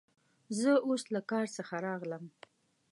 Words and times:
زه 0.59 0.71
اوس 0.87 1.03
له 1.13 1.21
کار 1.31 1.45
څخه 1.57 1.75
راغلم. 1.87 2.23